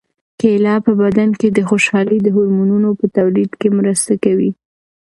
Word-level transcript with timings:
کیله 0.39 0.75
په 0.85 0.91
بدن 1.01 1.29
کې 1.39 1.47
د 1.51 1.59
خوشالۍ 1.69 2.17
د 2.23 2.27
هورمونونو 2.35 2.89
په 2.99 3.05
تولید 3.17 3.51
کې 3.59 3.69
مرسته 3.79 4.13
کوي. 4.23 4.51